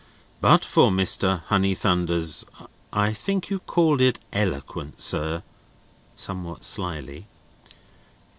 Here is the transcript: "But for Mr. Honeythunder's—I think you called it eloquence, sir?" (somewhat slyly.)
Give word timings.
"But 0.41 0.65
for 0.65 0.89
Mr. 0.89 1.43
Honeythunder's—I 1.45 3.13
think 3.13 3.51
you 3.51 3.59
called 3.59 4.01
it 4.01 4.19
eloquence, 4.33 5.03
sir?" 5.03 5.43
(somewhat 6.15 6.63
slyly.) 6.63 7.27